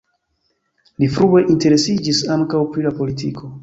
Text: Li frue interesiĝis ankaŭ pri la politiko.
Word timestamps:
Li 1.03 1.11
frue 1.17 1.43
interesiĝis 1.57 2.25
ankaŭ 2.41 2.67
pri 2.75 2.91
la 2.91 2.99
politiko. 3.01 3.57